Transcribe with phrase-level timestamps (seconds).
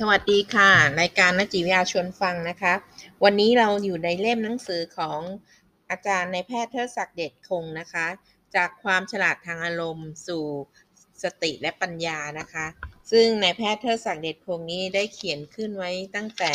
[0.00, 2.74] สวัสดีค่ะ รายการนักจิตวิทยาชวนฟังนะคะ
[3.24, 5.20] วันนี้เราอยู่ในเล่มหนังสือของ
[5.90, 8.06] อาจารย์ในแพทย์เทิดศักดิ์เดชคงนะคะ
[8.54, 10.44] จากความฉลาดทางอารมณ์สู่
[11.22, 12.66] สติและปัญญานะคะ
[13.10, 16.52] ซึ่งในแพทย์เทิดศักดิ์เดชคงนี้ได้เขียนขึ้นไว้ตั้งแต่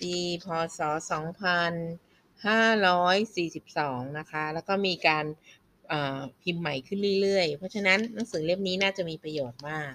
[0.00, 0.14] ปี
[0.44, 0.46] พ
[0.78, 0.80] ศ
[2.84, 5.24] 2542 นะคะ แล้วก็มีการ
[6.42, 9.92] พิมพ์ใหม่ขึ้นเรื่อยๆ เพราะฉะนั้นหนังสือเล่มนี้น่าจะมีประโยชน์มาก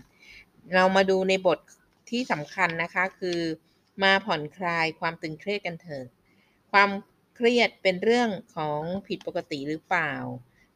[0.75, 1.59] เรามาดูในบท
[2.11, 3.39] ที่สำคัญนะคะคือ
[4.03, 6.05] มาผ่อนคลายความตึงเครียดกันเถอะ
[6.71, 6.89] ความ
[7.35, 10.13] เครียดเป็นเรื่องของผิดปกติหรือเปล่า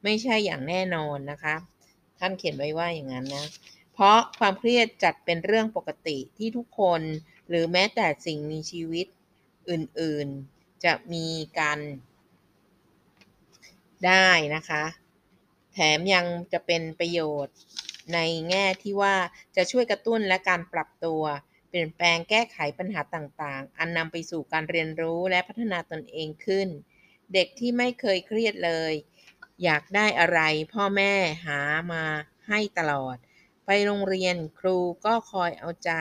[0.03, 1.55] ไม่ใช่อย่างแน่นอนนะคะ
[2.19, 3.45] ท่านเขียนไว้ว่าอย่างนั้นนะ
[3.93, 7.01] เพราะความเครียดจัดเป็นเรื่องปกติที่ทุกคน
[7.49, 9.07] หรือแม้แต่สิ่งมีชีวิต
[9.69, 11.27] อื่นๆ จะมี
[11.59, 11.79] การ
[14.05, 14.83] ได้นะคะ
[15.73, 17.55] แถมยังจะเป็นประโยชน์
[18.13, 18.19] ใน
[18.49, 19.15] แง่ที่ว่า
[19.55, 21.23] จะช่วยกระตุ้นและการปรับตัว
[21.69, 26.67] เปลี่ยนแปลงแก้ไขปัญหาต่างๆ อันนำไปสู่การเรียนรู้และพัฒนาตนเองขึ้น
[27.33, 28.93] เด็กที่ไม่เคยเครียดเลย
[29.63, 30.39] อยากได้อะไร
[30.73, 31.13] พ่อแม่
[31.45, 31.59] หา
[31.93, 32.05] มา
[32.47, 33.17] ให้ตลอด
[33.65, 35.91] ไปโรงเรียนครูก็คอยเอาใจ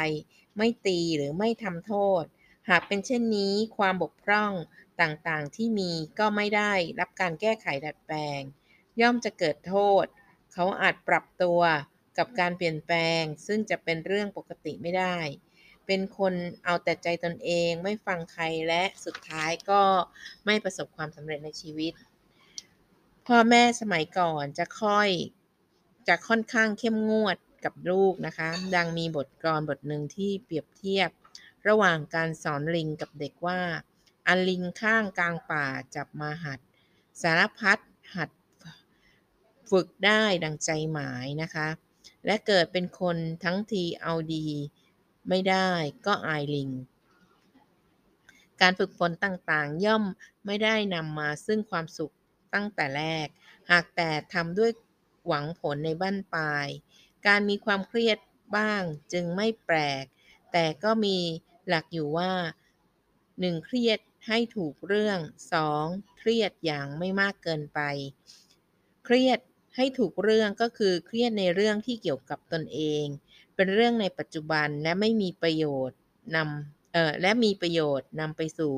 [0.57, 2.25] ไม่ตีหรือไม่ทำโทษ
[2.69, 4.53] หากเป็นเช่นนี้ความบกพร่อง
[5.01, 8.41] ต่างๆที่มีก็ไม่ได้รับการแก้ไขดัดแปลง
[9.01, 10.05] ย่อมจะเกิดโทษ
[10.53, 11.61] เขาอาจปรับตัว
[12.19, 15.17] กับการเปลี่ยนแปลง ซึ่งจะเป็นเรื่องปกติไม่ได้
[15.87, 16.35] เป็นคน
[16.65, 19.83] เอาแต่ใจตนเองไม่ฟังใครและสุดท้ายก็
[20.47, 21.93] ไม่ประสบความสำเร็จในชีวิต
[23.27, 25.09] พ่อแม่สมัยก่อนจะค่อย
[26.09, 31.11] จะค่อนข้างเข้มงวดกับลูกนะคะ ดังมีบทกลอนบทหนึ่งที่เปรียบเทียบ
[31.69, 33.61] ระหว่างการสอนลิงกับเด็กว่า
[34.27, 36.59] อันลิงข้างกลางป่าจับมาหัด
[37.23, 37.79] สารพัด
[38.15, 38.31] หัด
[39.71, 41.69] ฝึกได้ดังใจหมายนะคะ
[42.27, 44.47] และเกิดเป็นคนทั้งทีเอาดี
[45.29, 45.69] ไม่ได้
[46.07, 46.71] ก็อายลิง
[48.61, 50.05] การฝึกฝนต่างๆ ย่อม
[50.47, 52.15] ไม่ได้นำมาซึ่งความสุข
[52.55, 53.27] ตั้งแต่แรก
[53.71, 54.71] หากแต่ทำด้วย
[55.27, 56.69] หวังผลในบ้านปลาย
[57.27, 58.19] การมีความเครียด
[58.57, 58.83] บ้าง
[59.13, 60.05] จึงไม่แปลก
[60.53, 61.17] แต่ก็มี
[61.69, 62.33] หลักอยู่ว่า
[63.01, 63.65] 1.
[63.65, 65.19] เครียดให้ถูกเรื่อง
[65.69, 66.19] 2.
[66.19, 67.81] เครียดอย่างไม่มากเกินไป
[69.05, 69.39] เครียด
[69.77, 73.05] ให้ถูกเรื่องก็คือเครียดในเรื่องที่เกี่ยวกับตนเอง
[73.55, 75.99] เป็นเรื่องในปัจจุบันและไม่มีประโยชน์
[76.37, 78.75] นำเอ่อและมีประโยชน์นำไปสู่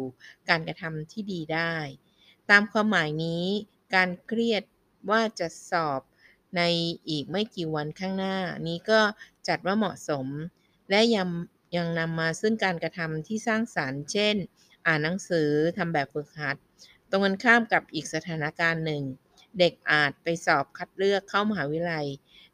[0.48, 1.74] การกระทำที่ดีได้
[2.50, 3.44] ตามความหมายนี้
[3.94, 4.62] การเครียด
[5.10, 6.00] ว่าจะสอบ
[6.56, 6.62] ใน
[7.08, 8.36] อีกไม่กี่วันข้างหน้า
[8.68, 9.00] นี้ก็
[9.48, 10.26] จัดว่าเหมาะสม
[10.90, 11.28] และยัง
[11.76, 14.36] ยังนำมาซึ่งการกระทำที่สร้างสารรค์ เช่น
[14.86, 16.56] อ่านหนังสือทำแบบฝึกหัด
[17.10, 19.02] ตรงกันข้ามกับอีกสถานการณ์หนึ่ง
[19.58, 22.06] เด็กอาจไปสอบคัดเลือกเข้ามหาวิทยาลัย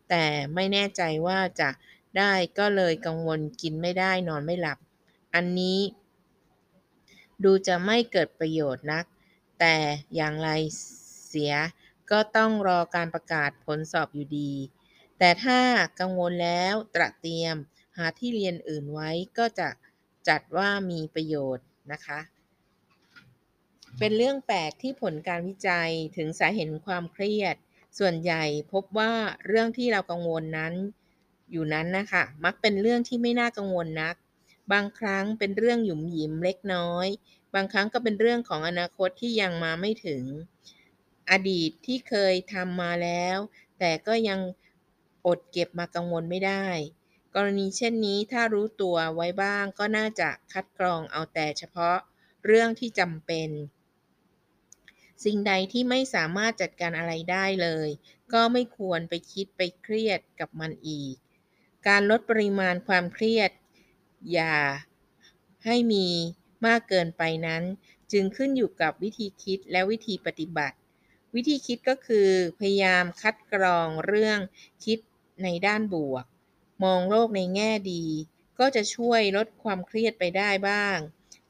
[0.09, 0.25] แต่
[0.55, 1.71] ไม่แน่ใจว่าจะ
[2.19, 4.79] ได้ก็เลยกังวลกินไม่ได้นอนไม่หลับ
[5.35, 5.79] อันนี้
[7.45, 9.05] ดูจะไม่เกิดประโยชน์นัก
[9.61, 9.77] แต่
[10.15, 10.51] อย่างไร
[11.29, 11.55] เสีย
[12.11, 14.53] ก็ต้องรอการประกาศผลสอบอยู่ดี
[15.19, 15.61] แต่ถ้า
[16.01, 17.57] กังวลแล้วตระเตรียม
[17.97, 19.69] หาที่เรียนอื่นไว้ก็จะ
[20.29, 22.19] จัดว่ามีประโยชน์นะคะ
[23.99, 27.57] เป็นเรื่องแปลกที่ผลการวิจัยถึงสาเหตุความเครียด
[27.99, 29.13] ส่วนใหญ่พบว่า
[29.47, 30.75] เรื่องที่เรากังวลนั้น
[31.51, 34.15] อยู่นั้นนะคะมักเป็นเรื่องที่ไม่น่ากังวลนัก
[34.73, 37.07] บางครั้งเป็นเรื่องหยุมหยิมเล็กน้อย
[37.55, 40.25] บางครั้งก็เป็นเรื่องของอนาคตที่ยังมาไม่ถึง
[41.31, 43.39] อดีตที่เคยทำมาแล้ว
[43.79, 44.41] แต่ก็ยัง
[45.27, 46.67] อดเก็บมากังวลไม่ได้
[47.35, 51.97] กรณีเช่นนี้ถ้ารู้ตัวไว้บ้างก็น่าจะคัดกรองเอาแต่เฉพาะ
[52.47, 53.49] เรื่องที่จำเป็น
[55.25, 57.89] สิ่งใดที่ไม่สามารถจัดการอะไรได้เลย
[58.33, 61.15] ก็ไม่ควรไปคิดไปเครียดกับมันอีก
[61.89, 63.51] การลดปริมาณความเครียด
[64.33, 64.57] อย่า
[65.65, 66.07] ให้มี
[66.67, 67.63] มากเกินไปนั้น
[68.13, 70.77] จึงขึ้นอยู่กับวิธีคิดและวิธีปฏิบัติ
[71.35, 72.29] วิธีคิดก็คือ
[72.59, 74.39] พยายามคัดกรองเรื่อง
[74.85, 74.99] คิด
[75.43, 76.25] ในด้านบวก
[76.85, 78.05] มองโลกในแง่ดี
[78.59, 80.99] ก็จะช่วยลดความเครียดไปได้บ้าง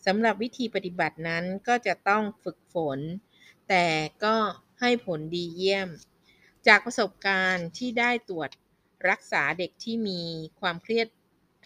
[0.06, 2.98] สำหรับวิธีปฏิบัตินั้นก็จะต้องฝึกฝน
[3.74, 3.90] แต่
[4.24, 4.36] ก็
[4.80, 5.88] ให้ผลดีเยี่ยม
[6.66, 8.50] จากประสบการณ์ที่ได้ตรวจ
[9.10, 10.20] รักษาเด็กที่มี
[10.60, 11.08] ความเครียด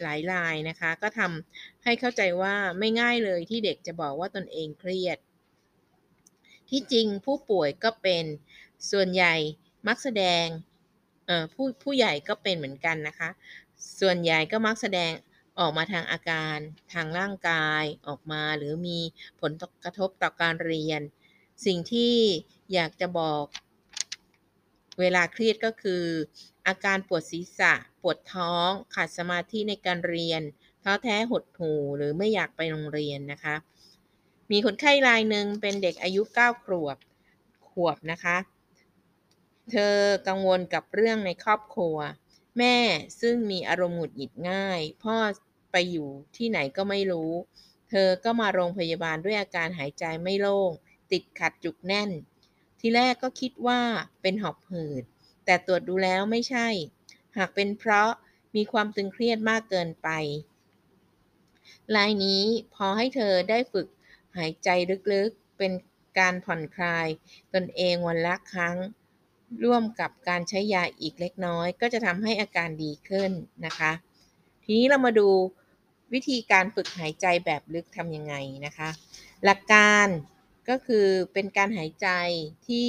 [0.03, 5.19] หลายรายนะคะ ก็ทำให้เข้าใจว่าไม่ง่ายเลยที่เด็กจะบอกว่าตนเองเครียด
[6.71, 8.25] ที่จริงผู้ป่วยก็เป็น
[8.91, 9.35] ส่วนใหญ่
[9.89, 10.47] มักแสดง
[11.55, 13.31] ผู้ผู้ใหญ่ก็เป็นเหมือนกันนะคะ
[14.01, 15.13] ส่วนใหญ่ก็มักแสดง
[15.59, 16.59] ออกมาทางอาการ
[16.93, 18.99] ทางร่างกายออกมาหรือมี
[19.41, 19.53] ผล
[19.85, 21.03] กระทบต่อการเรียน
[21.65, 22.15] สิ่งที่
[22.73, 23.45] อยากจะบอก
[25.01, 26.05] เวลาเครียดก็คือ
[26.67, 27.73] อาการปวดศีรษะ
[28.03, 30.43] ปวดท้อง ขาดสมาธิในการเรียน
[30.85, 33.57] ทท้อแท้หดหู่หรือไม่อยากไปโรงเรียนนะคะ
[34.51, 36.99] มีคนไข้รายหนึ่งเป็นเด็กอายุ 9 ขวบ
[37.69, 38.37] ขวบนะคะ
[39.71, 39.97] เธอ
[40.29, 41.97] กังวลกับเรื่องในครอบครัว
[42.59, 42.77] แม่
[43.21, 45.17] ซึ่งมีอารมณ์หงุดหงิดง่าย พ่อ
[45.73, 47.33] ไปอยู่ที่ไหนก็ไม่รู้
[47.91, 50.71] เธอก็มาโรงพยาบาลด้วยอาการหายใจไม่โล่ง
[51.13, 52.11] ติดขัดจุกแน่น
[52.81, 53.81] ทีแรกก็คิดว่า
[54.23, 55.03] เป็นหอบหืด
[55.45, 56.69] แต่ตรวจดูแล้วไม่ใช่
[57.37, 58.11] หากเป็นเพราะ
[58.57, 60.09] มีความตึงเครียดมากเกินไป
[61.97, 62.43] ลายนี้
[62.75, 63.89] พอให้เธอได้ฝึก
[64.37, 64.69] หายใจ
[65.13, 65.73] ลึกๆ เป็น
[66.19, 67.07] การผ่อนคลาย
[67.55, 68.77] ตนเองวันละครั้ง
[69.65, 73.31] ร่วมกับการใช้ยาอีกเล็กน้อย ก็จะทำให้อาการดีขึ้น
[73.67, 73.93] นะคะ
[74.65, 75.29] ทีนี้เรามาดู
[76.13, 78.35] วิธีการฝึกหายใจแบบลึกทำยังไง
[78.67, 78.89] นะคะ
[79.45, 80.07] หลักการ
[80.69, 82.09] ก็คือเป็นการหายใจ
[82.67, 82.89] ที่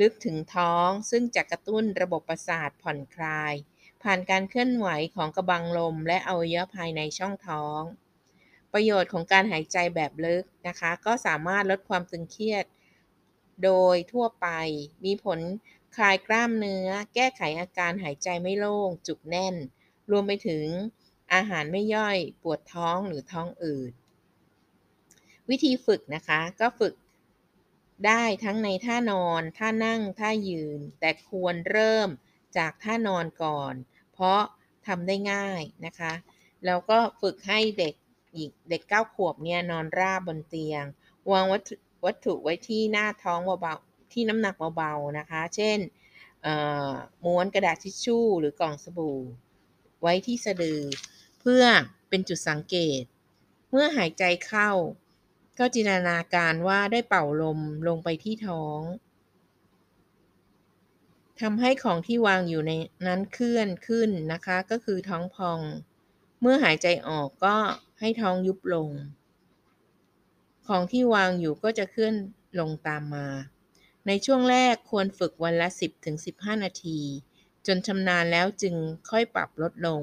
[0.00, 3.54] ลึกถึงท้อง ซึ่งจะกระตุ้นระบบประสาทผ่อนคลาย
[4.02, 7.80] ผ่านการเคลื่อนไหวของกระบังลม และอวัยวะภายในช่องท้อง
[8.72, 12.64] ประโยชน์ของการหายใจแบบลึกนะคะ ก็สามารถลดความตึงเครียด
[13.64, 14.48] โดยทั่วไป
[15.04, 15.40] มีผล
[15.96, 19.54] คลายกล้ามเนื้อ แก้ไขอาการหายใจไม่โล่ง จุกแน่น
[20.10, 20.66] รวมไปถึง
[21.34, 23.92] อาหารไม่ย่อย ปวดท้องหรือท้องอืด
[25.50, 26.94] วิธีฝึกนะคะ ก็ฝึก
[28.06, 32.08] ได้ทั้งในท่านอน ท่านั่ง ท่ายืน แต่ควรเริ่ม
[32.58, 33.74] จากท่านอนก่อน
[34.12, 34.40] เพราะ
[34.86, 36.12] ทำได้ง่ายนะคะ
[36.66, 37.94] แล้วก็ฝึกให้เด็ก
[38.36, 40.84] อีกเด็ก9ขวบเนี่ยนอนราบบนเตียง
[41.30, 41.74] วางวัตถุ
[42.06, 45.78] วัตถุไว้ที่หน้าท้องเบาๆที่น้ำหนักเบาๆนะคะ เช่น
[47.24, 49.18] ม้วนกระดาษทิชชู่หรือกล่องสบู่
[50.02, 50.80] ไว้ที่สะดือ
[51.40, 51.64] เพื่อ
[52.08, 53.02] เป็นจุดสังเกต
[53.70, 54.70] เมื่อหายใจเข้า
[55.58, 57.58] ก็จินตนาการว่าได้เป่าลม
[57.88, 58.80] ลงไปที่ท้อง
[61.40, 62.72] ทำให้ของที่วางอยู่ใน
[63.06, 65.60] นั้นเคลื่อนขึ้นนะคะ ก็คือท้องพอง
[66.40, 67.56] เมื่อหายใจออกก็
[68.00, 68.90] ให้ท้องยุบลง
[70.66, 72.14] ของที่วางอยู่ก็จะเคลื่อน
[72.60, 73.28] ลงตามมา
[74.06, 75.68] ในช่วงแรกควรฝึกวันละ
[76.16, 77.00] 10-15 นาที
[77.66, 78.74] จนชำนาญแล้วจึง
[79.10, 80.02] ค่อยปรับลดลง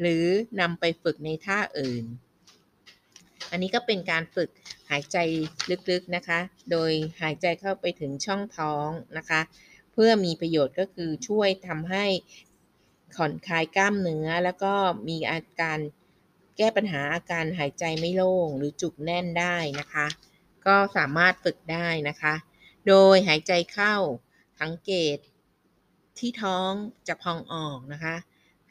[0.00, 0.24] หรือ
[0.60, 2.04] นำไปฝึกในท่าอื่น
[3.50, 4.50] อันนี้ก็เป็นการฝึก
[4.90, 5.16] หายใจ
[5.90, 6.40] ลึกๆนะคะ
[6.70, 6.90] โดย
[7.20, 8.88] หายใจเข้าไปถึงช่องท้อง
[9.18, 9.40] นะคะ
[9.92, 12.06] เพื่อมีประโยชน์ก็คือช่วยทำให้
[13.14, 14.74] ผ่อนคลายกล้ามเนื้อ แล้วก็
[15.08, 15.78] มีอาการ
[16.56, 20.06] แก้ปัญหาอาการหายใจไม่โล่งหรือจุกแน่นได้นะคะ
[20.66, 22.34] ก็สามารถฝึกได้นะคะ
[22.88, 23.94] โดยหายใจเข้า
[24.60, 25.16] สังเกต
[26.18, 26.70] ที่ท้อง
[27.08, 28.14] จะพองออกนะคะ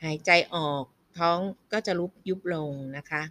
[0.03, 0.83] หายใจออก
[1.19, 1.39] ท้อง
[1.71, 3.21] ก็จะลุบยุบลงนะคะ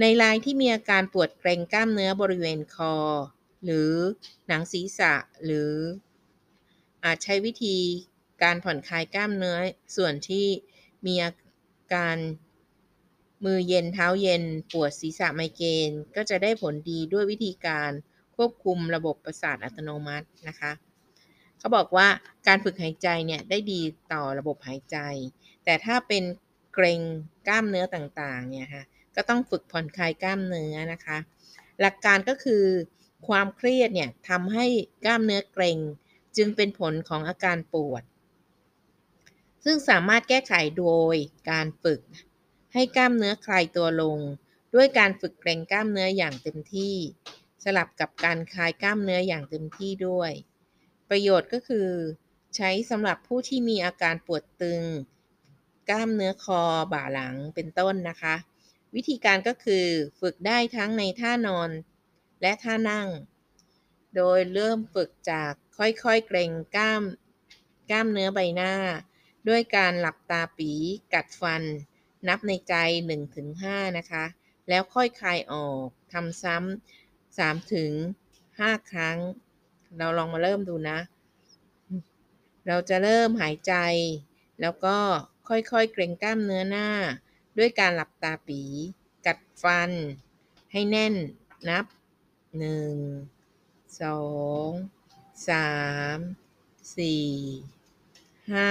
[0.00, 2.94] ในรายที่มีอาการปวดเกร็งกล้ามเนื้อบริเวณคอ
[3.64, 3.92] หรือ
[4.48, 5.14] หนังศีรษะ
[5.44, 5.72] หรือ
[7.04, 7.76] อาจใช้วิธี
[8.42, 9.58] การผ่อนคลายกล้ามเนื้อ
[9.96, 10.46] ส่วนที่
[11.06, 11.32] มีอา
[11.94, 12.16] การ
[13.44, 14.42] มือเย็นเท้าเย็น
[14.72, 17.90] ปวดศีรษะไมเกรนก็จะได้ผลดีด้วยวิธีการ
[18.36, 20.72] ควบคุมระบบประสาทอัตโนมัตินะคะ
[21.58, 22.08] เขาบอกว่า
[22.46, 23.80] การฝึกหายใจเนี่ยได้ดี
[24.12, 24.96] ต่อระบบหายใจ
[25.64, 26.22] แต่ถ้าเป็น
[26.74, 27.00] เกรง
[27.48, 28.84] กล้ามเนื้อต่างๆเนี่ยค่ะ
[29.16, 31.18] ก็ต้องฝึกผ่อนคลายกล้ามเนื้อนะคะ
[31.80, 32.64] หลักการก็คือ
[33.28, 34.66] ความเครียดเนี่ยทำให้
[35.04, 35.78] กล้ามเนื้อเกร็ง
[36.36, 38.02] จึงเป็นผลของอาการปวด
[39.64, 41.16] ซึ่งสามารถแก้ไขโดย
[41.50, 42.00] การฝึก
[42.72, 44.18] ให้กล้ามเนื้อคลายตัวลง
[44.74, 46.94] ด้วยการฝึกเกร็งกล้ามเนื้ออย่างเต็มที่
[47.64, 50.30] สลับกับการคลายกล้ามเนื้ออย่างเต็มที่ด้วย
[51.10, 51.88] ประโยชน์ก็คือ
[52.56, 54.82] ใช้สำหรับผู้ที่มีอาการปวดตึง
[55.90, 56.60] กล้ามเนื้อคอ
[56.92, 58.34] บ่าหลังเป็นต้นนะคะ
[58.94, 59.86] วิธีการก็คือ
[60.20, 61.70] ฝึกได้ทั้งในท่านอน
[62.42, 63.08] และท่านั่ง
[64.16, 67.02] โดยเริ่มฝึกจากค่อยๆ เกรงกล้าม
[67.90, 68.72] กล้ามเนื้อใบหน้า
[69.48, 70.70] ด้วยการหลับตาปี
[71.14, 71.62] กัดฟัน
[72.28, 72.74] นับในใจ
[73.36, 74.24] 1-5 นะคะ
[74.68, 79.18] แล้วค่อยคลายออกทำซ้ำ3-5ครั้ง
[79.98, 80.98] เราลองมาเริ่มดูนะ
[82.66, 83.74] เราจะเริ่มหายใจ
[84.60, 84.96] แล้วก็
[85.48, 86.88] ค่อยๆ เกรงกล้ามเนื้อหน้า
[87.58, 88.60] ด้วยการหลับตาปี
[89.26, 89.90] กัดฟัน
[90.72, 91.14] ให้แน่น
[91.68, 91.84] นับ
[92.60, 95.70] 1 2สา
[96.16, 96.18] ม
[96.98, 97.26] สี่
[98.52, 98.70] ห้า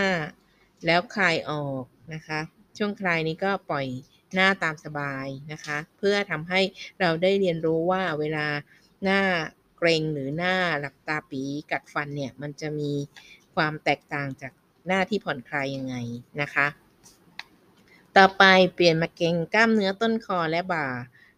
[0.86, 2.40] แล้วคลายออกนะคะ
[2.78, 3.88] ช่วงคลายนี้ก็ปล่อย
[4.34, 6.62] หน้าตามสบายนะคะ เพื่อทำให้
[7.00, 8.48] เราได้เรียนรู้ว่าเวลา
[9.04, 9.22] หน้า
[9.78, 12.92] เกรงหรือหน้าหลับตาปีกัดฟันเนี่ย มันจะมี
[13.56, 14.54] ความแตกต่างจาก
[14.88, 15.96] หน้าที่ผ่อนคลายยังไง
[16.42, 16.68] นะคะ
[18.18, 18.44] ต่อไป
[18.74, 20.88] เปลี่ยนมาเกรงกล้ามเนื้อต้นคอและบ่า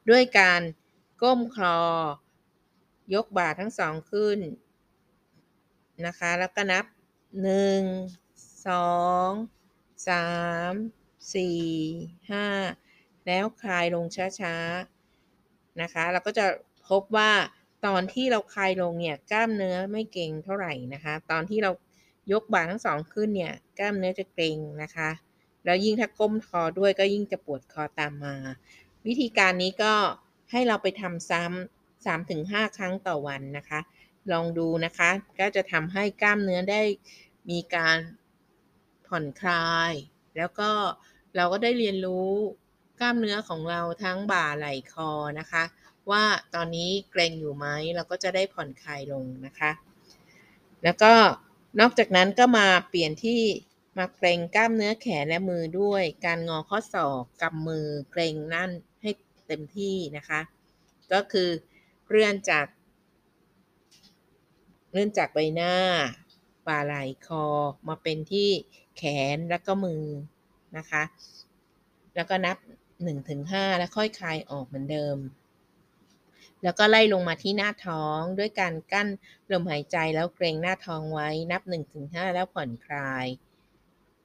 [0.10, 0.62] ด้วยการ
[1.22, 1.82] ก้มคลอ
[3.14, 4.40] ยกบ่าทั้งสองขึ้น
[6.06, 6.86] นะคะ แล้วก็นับ
[7.42, 7.82] หนึ่ง
[8.68, 8.96] สอ
[9.28, 9.30] ง
[10.10, 10.28] สา
[10.72, 10.74] ม
[11.36, 11.60] สี่
[12.32, 12.46] ห้า
[13.28, 14.06] แล้วคลายลง
[14.40, 16.46] ช้าๆนะคะ เราก็จะ
[16.90, 17.32] พบว่า
[17.86, 21.72] ตอนที่เราคลายลงเนี่ยกล้ามเนื้อไม่เกร็งเท่าไหร่นะคะ ตอนที่เรา
[22.32, 25.10] ยกบ่าทั้งสองขึ้นเนี่ยกล้ามเนื้อจะเกร็งนะคะ
[25.66, 28.36] แล้วยิ่งถ้าก้มคอด้วยก็ยิ่งจะปวดคอตามมา
[29.08, 29.94] วิธีการนี้ก็
[30.52, 33.80] ให้เราไปทำซ้ำ3-5ครั้งต่อวันนะคะ
[34.32, 36.82] ลองดูนะคะ ก็จะทำให้กล้ามเนื้อได้
[37.50, 37.98] มีการ
[39.08, 39.94] ผ่อนคลาย
[40.38, 40.70] แล้วก็
[41.36, 42.32] เราก็ได้เรียนรู้
[43.00, 45.64] กล้ามเนื้อของเราทั้งบ่าไหล่คอนะคะ
[46.12, 46.24] ว่า
[46.56, 49.72] ตอนนี้เกร็งอยู่ไหมเราก็จะได้ผ่อนคลายลงนะคะ
[50.84, 51.14] แล้วก็
[51.80, 53.42] นอกจากนั้นก็มาเปลี่ยนที่
[53.98, 58.72] มาเกรงกล้ามเนื้อแขนและมือด้วย การงอข้อศอกกำมือเกรงนั่น
[59.02, 59.10] ให้
[59.48, 60.42] เต็มที่นะคะ
[61.14, 61.50] ก็คือ
[62.08, 62.66] เลื่อนจาก
[64.92, 65.74] เลื่อนจากใบหน้า
[66.68, 67.46] บ่าไหล่คอ
[67.88, 68.50] มาเป็นที่
[68.98, 69.04] แข
[69.36, 70.04] นแล้วก็มือ
[70.78, 71.04] นะคะ
[72.16, 72.58] แล้วก็นับ
[73.18, 75.18] 1-5แล้วค่อยคลายออกเหมือนเดิม
[76.64, 79.08] แล้วก็ไล่ลงมาที่หน้าท้องด้วยการกั้น
[79.52, 81.62] ลมหายใจแล้วเกรงหน้าท้องไว้นับ
[81.98, 83.26] 1-5แล้วผ่อนคลาย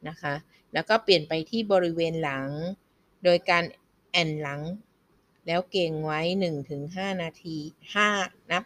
[0.08, 0.34] นะคะ
[0.72, 2.48] แล้วก็เปลี่ยนไปที่บริเวณหลัง
[3.24, 3.64] โดยการ
[4.10, 4.60] แอนหลัง
[5.46, 6.20] แล้วเกรงไว้
[6.70, 7.56] 1-5 นาที
[8.04, 8.62] 5 นับ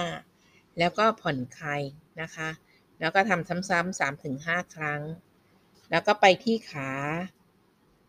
[0.00, 1.82] 1-5 แล้วก็ผ่อนคลาย
[2.20, 2.48] นะคะ
[3.00, 4.00] แล้วก็ทำซ้ำๆ
[4.34, 5.02] 3-5 ครั้ง
[5.90, 6.90] แล้วก็ไปที่ขา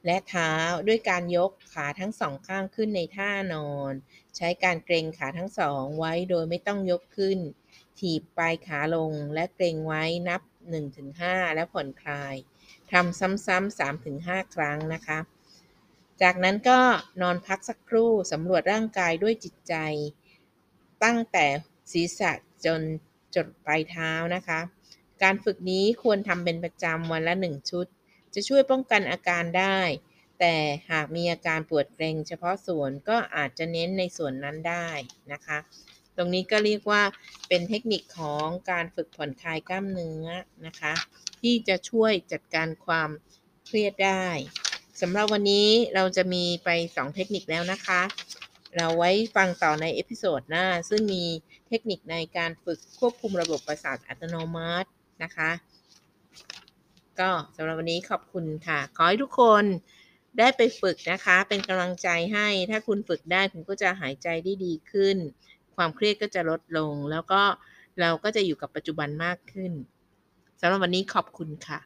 [0.05, 0.51] และเท้า
[0.87, 3.93] ด้วยการยกขาทั้งสองข้างขึ้นในท่านอน
[4.35, 7.39] ใช้การเกรงขาทั้งสองไว้โดยไม่ต้องยกขึ้น
[7.99, 12.35] ถีบปลายขาลงและเกรงไว้นับ 1-5 แล้วผ่อนคลาย
[12.91, 13.79] ทำซ้ำๆ
[14.25, 15.19] 3-5 ครั้งนะคะ
[16.21, 16.79] จากนั้นก็
[17.21, 19.75] นอนพักสักครู่สำรวจร่างกายด้วยจิตใจ
[21.03, 21.45] ตั้งแต่
[21.91, 22.31] ศีรษะ
[22.65, 22.81] จน
[23.35, 24.59] จดปลายเท้านะคะ
[25.23, 27.85] การฝึกนี้ควรทำเป็นประจำวันละ 1 ชุด
[28.33, 29.79] จะช่วยป้องกันอาการได้
[30.39, 30.55] แต่
[30.91, 34.87] หากมีอาการปวดเกร็งเฉพาะส่วนก็อาจจะเน้นในส่วนนั้นได้
[35.31, 35.57] นะคะ
[36.19, 37.03] ตรงนี้ก็เรียกว่า
[37.47, 40.27] เป็นเทคนิคของการฝึกผ่อนคลายกล้ามเนื้อ
[40.65, 40.93] นะคะ
[41.41, 43.09] ที่จะช่วยจัดการความ
[43.65, 44.25] เครียดได้
[45.01, 48.01] สำหรับวันนี้เราจะมีไป 2 เทคนิคแล้วนะคะ
[48.77, 51.23] เราไว้ฟังต่อใน episode หน้า ซึ่งมี
[51.67, 54.89] เทคนิคในการฝึกควบคุมระบบประสาทอัตโนมัติ
[55.23, 55.51] นะคะ
[57.19, 59.63] ก็สำหรับวันนี้ขอบคุณค่ะ ขอให้ทุกคน
[60.39, 65.17] ได้ไปฝึกนะคะ เป็นกำลังใจให้ ถ้าคุณฝึกได้คุณก็จะหายใจได้ดีขึ้น
[65.79, 67.41] ความเครียดก็จะลดลง แล้วก็
[68.01, 69.71] เราก็จะอยู่กับปัจจุบันมากขึ้น
[70.59, 71.79] สำหรับวันนี้ขอบคุณค่ะ